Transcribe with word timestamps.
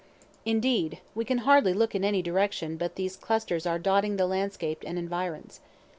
Indeed, 0.47 0.97
we 1.13 1.23
can 1.25 1.37
hardly 1.45 1.73
look 1.73 1.93
in 1.93 2.03
any 2.03 2.23
direction 2.23 2.75
but 2.75 2.95
these 2.95 3.15
clusters 3.15 3.67
are 3.67 3.77
dotting 3.77 4.15
the 4.15 4.25
landscape 4.25 4.81
and 4.87 4.97
environs. 4.97 5.59